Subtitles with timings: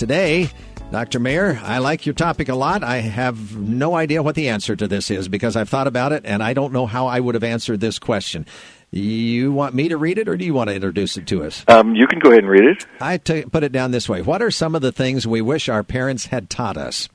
[0.00, 0.48] today.
[0.90, 1.20] Dr.
[1.20, 2.82] Mayer, I like your topic a lot.
[2.82, 6.24] I have no idea what the answer to this is because I've thought about it
[6.24, 8.46] and I don't know how I would have answered this question.
[8.90, 11.64] You want me to read it or do you want to introduce it to us?
[11.68, 12.86] Um, you can go ahead and read it.
[12.98, 15.68] I t- put it down this way What are some of the things we wish
[15.68, 17.08] our parents had taught us?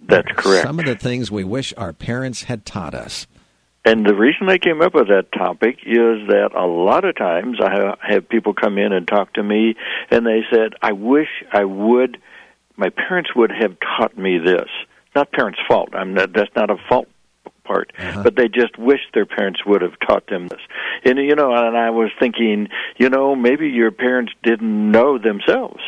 [0.00, 0.66] That's correct.
[0.66, 3.26] Some of the things we wish our parents had taught us.
[3.84, 7.58] And the reason I came up with that topic is that a lot of times
[7.60, 9.74] I have people come in and talk to me,
[10.10, 12.18] and they said, "I wish I would,
[12.76, 14.68] my parents would have taught me this."
[15.14, 15.90] Not parents' fault.
[15.94, 17.08] I'm not, that's not a fault
[17.64, 18.22] part, uh-huh.
[18.22, 20.60] but they just wish their parents would have taught them this.
[21.04, 22.68] And you know, and I was thinking,
[22.98, 25.80] you know, maybe your parents didn't know themselves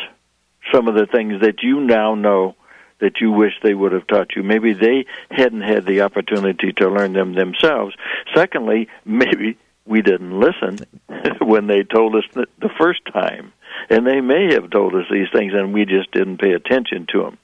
[0.71, 2.55] some of the things that you now know
[3.03, 4.43] that you wish they would have taught you.
[4.43, 7.93] Maybe they hadn't had the opportunity to learn them themselves.
[8.33, 10.79] Secondly, maybe we didn't listen
[11.41, 13.51] when they told us the first time.
[13.89, 17.23] And they may have told us these things and we just didn't pay attention to
[17.23, 17.37] them.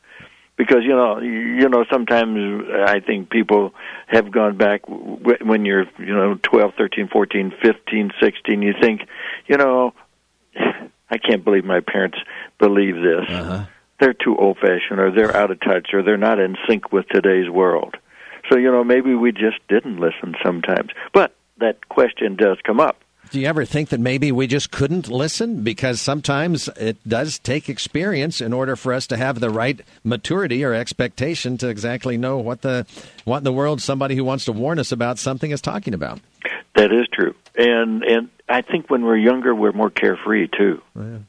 [0.55, 3.73] Because you know, you know, sometimes I think people
[4.07, 8.61] have gone back when you're, you know, twelve, thirteen, fourteen, fifteen, sixteen.
[8.61, 9.01] You think,
[9.47, 9.93] you know,
[11.09, 12.17] I can't believe my parents
[12.57, 13.25] believe this.
[13.29, 13.65] Uh-huh
[13.99, 17.07] they're too old fashioned or they're out of touch or they're not in sync with
[17.09, 17.95] today's world.
[18.49, 20.91] So, you know, maybe we just didn't listen sometimes.
[21.13, 22.97] But that question does come up.
[23.31, 25.61] Do you ever think that maybe we just couldn't listen?
[25.61, 30.63] Because sometimes it does take experience in order for us to have the right maturity
[30.63, 32.87] or expectation to exactly know what the
[33.25, 36.19] what in the world somebody who wants to warn us about something is talking about.
[36.75, 40.81] That is true, and and I think when we're younger, we're more carefree too.
[40.95, 41.19] Yeah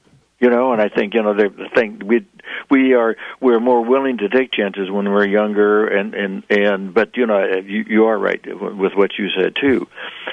[0.41, 2.27] you know and i think you know the thing we
[2.71, 7.17] we are we're more willing to take chances when we're younger and and and but
[7.17, 9.89] you know you you are right with what you said too.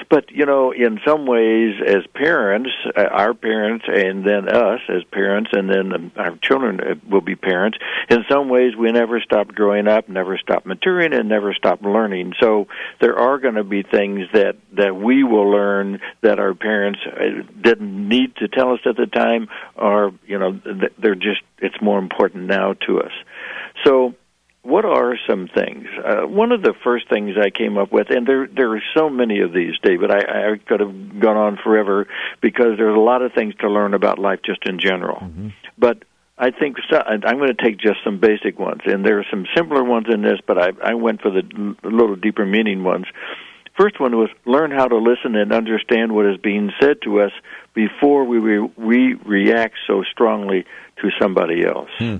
[0.08, 5.04] But you know in some ways as parents uh, our parents and then us as
[5.04, 9.48] parents and then our children uh, will be parents in some ways we never stop
[9.48, 12.34] growing up never stop maturing and never stop learning.
[12.40, 12.66] So
[13.00, 17.42] there are going to be things that that we will learn that our parents uh,
[17.60, 20.60] didn't need to tell us at the time or you know
[20.98, 23.12] they're just it's more important now to us.
[23.84, 24.14] So,
[24.62, 25.86] what are some things?
[26.04, 29.08] Uh, one of the first things I came up with, and there there are so
[29.08, 30.10] many of these, David.
[30.10, 32.06] I, I could have gone on forever
[32.40, 35.20] because there's a lot of things to learn about life just in general.
[35.20, 35.48] Mm-hmm.
[35.78, 36.02] But
[36.36, 39.46] I think so, I'm going to take just some basic ones, and there are some
[39.56, 41.42] simpler ones in this, but I, I went for the
[41.82, 43.06] little deeper meaning ones.
[43.78, 47.30] First one was learn how to listen and understand what is being said to us
[47.74, 50.64] before we, re- we react so strongly
[51.00, 51.90] to somebody else.
[51.96, 52.16] Hmm.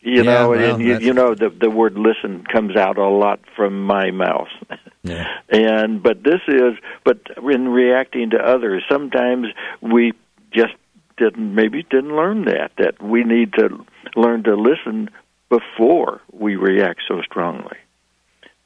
[0.00, 3.08] You yeah, know, well, and you, you know the the word "listen" comes out a
[3.08, 4.48] lot from my mouth.
[5.02, 5.24] Yeah.
[5.48, 6.72] and but this is,
[7.04, 9.46] but in reacting to others, sometimes
[9.80, 10.14] we
[10.52, 10.74] just
[11.16, 13.86] didn't maybe didn't learn that that we need to
[14.16, 15.10] learn to listen
[15.48, 17.76] before we react so strongly.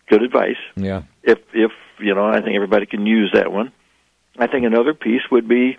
[0.09, 0.57] Good advice.
[0.77, 1.03] Yeah.
[1.23, 3.73] If if you know, I think everybody can use that one.
[4.39, 5.77] I think another piece would be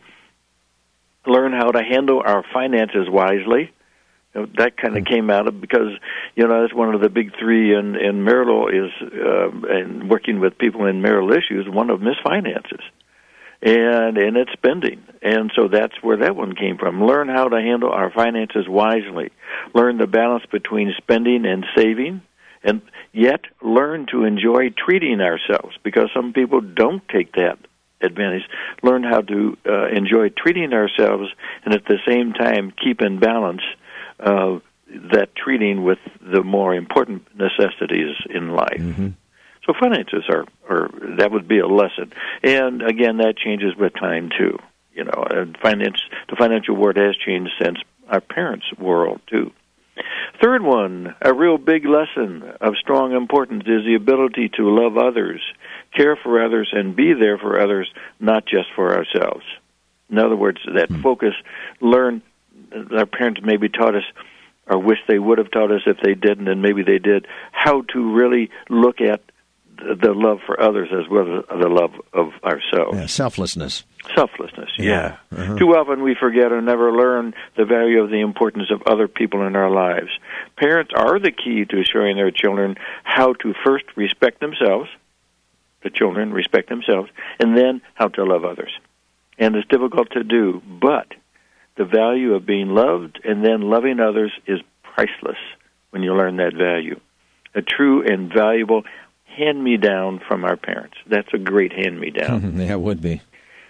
[1.26, 3.72] learn how to handle our finances wisely.
[4.34, 5.90] You know, that kind of came out of because
[6.36, 10.40] you know that's one of the big three in in marital is uh, and working
[10.40, 11.68] with people in marital issues.
[11.68, 12.80] One of them is finances,
[13.62, 17.04] and and it's spending, and so that's where that one came from.
[17.04, 19.32] Learn how to handle our finances wisely.
[19.74, 22.22] Learn the balance between spending and saving,
[22.64, 27.58] and yet learn to enjoy treating ourselves because some people don't take that
[28.02, 28.44] advantage.
[28.84, 31.30] Learn how to uh, enjoy treating ourselves,
[31.66, 33.62] and at the same time keep in balance
[34.20, 34.60] uh,
[35.14, 38.80] that treating with the more important necessities in life.
[38.80, 39.10] Mm-hmm.
[39.66, 42.12] So finances are, are that would be a lesson,
[42.44, 44.58] and again that changes with time too.
[44.94, 47.78] You know, and finance the financial world has changed since
[48.10, 49.52] our parents' world too.
[50.42, 55.42] Third one, a real big lesson of strong importance is the ability to love others
[55.96, 59.44] care for others, and be there for others, not just for ourselves.
[60.10, 61.02] In other words, that mm.
[61.02, 61.34] focus,
[61.80, 62.22] learn,
[62.96, 64.04] our parents maybe taught us,
[64.68, 67.82] or wish they would have taught us if they didn't, and maybe they did, how
[67.94, 69.22] to really look at
[69.82, 72.98] the love for others as well as the love of ourselves.
[72.98, 73.84] Yeah, selflessness.
[74.16, 75.18] Selflessness, yeah.
[75.32, 75.40] yeah.
[75.40, 75.58] Uh-huh.
[75.58, 79.46] Too often we forget or never learn the value of the importance of other people
[79.46, 80.10] in our lives.
[80.58, 84.90] Parents are the key to showing their children how to first respect themselves,
[85.84, 88.72] the children respect themselves, and then how to love others.
[89.38, 91.08] And it's difficult to do, but
[91.78, 95.38] the value of being loved and then loving others is priceless
[95.92, 97.00] when you learn that value.
[97.54, 98.84] A true and valuable
[99.42, 100.98] hand me down from our parents.
[101.08, 102.58] That's a great hand me down.
[102.60, 103.22] yeah, it would be.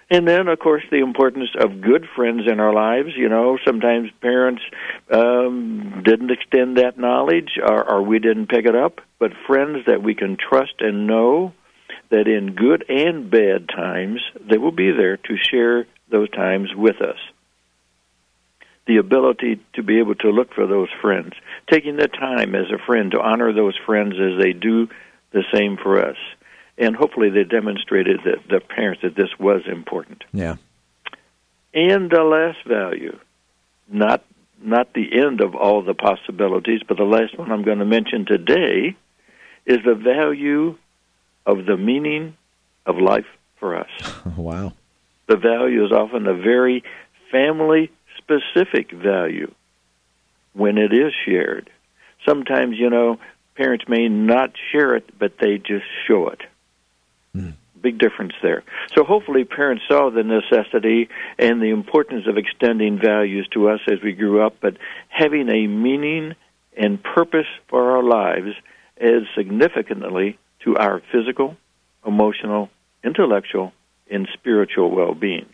[0.09, 3.11] And then, of course, the importance of good friends in our lives.
[3.15, 4.61] You know, sometimes parents
[5.09, 10.03] um, didn't extend that knowledge or, or we didn't pick it up, but friends that
[10.03, 11.53] we can trust and know
[12.09, 17.01] that in good and bad times, they will be there to share those times with
[17.01, 17.17] us.
[18.87, 21.31] The ability to be able to look for those friends,
[21.71, 24.89] taking the time as a friend to honor those friends as they do
[25.31, 26.17] the same for us.
[26.77, 30.23] And hopefully they demonstrated that the parents that this was important.
[30.33, 30.55] Yeah.
[31.73, 33.17] And the last value,
[33.89, 34.23] not
[34.63, 38.25] not the end of all the possibilities, but the last one I'm going to mention
[38.25, 38.95] today
[39.65, 40.77] is the value
[41.45, 42.37] of the meaning
[42.85, 43.25] of life
[43.59, 43.89] for us.
[44.37, 44.73] wow.
[45.27, 46.83] The value is often a very
[47.31, 49.51] family specific value
[50.53, 51.69] when it is shared.
[52.27, 53.17] Sometimes, you know,
[53.55, 56.41] parents may not share it, but they just show it.
[57.35, 57.53] Mm.
[57.81, 58.63] Big difference there.
[58.95, 61.09] So hopefully, parents saw the necessity
[61.39, 64.77] and the importance of extending values to us as we grew up, but
[65.09, 66.35] having a meaning
[66.77, 68.55] and purpose for our lives
[68.99, 71.57] adds significantly to our physical,
[72.05, 72.69] emotional,
[73.03, 73.73] intellectual,
[74.09, 75.47] and spiritual well being.